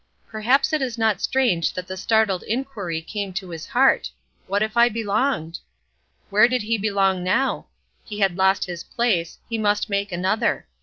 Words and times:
Perhaps 0.27 0.73
it 0.73 0.81
is 0.81 0.97
not 0.97 1.21
strange 1.21 1.73
that 1.73 1.85
the 1.85 1.95
startled 1.95 2.41
inquiry 2.47 3.03
came 3.03 3.31
to 3.33 3.49
his 3.51 3.67
heart: 3.67 4.09
What 4.47 4.63
if 4.63 4.75
I 4.75 4.89
belonged? 4.89 5.59
Where 6.31 6.47
did 6.47 6.63
he 6.63 6.79
belong 6.79 7.23
now? 7.23 7.67
He 8.03 8.17
had 8.17 8.35
lost 8.35 8.65
his 8.65 8.83
place; 8.83 9.37
he 9.47 9.59
must 9.59 9.91
make 9.91 10.11
another. 10.11 10.65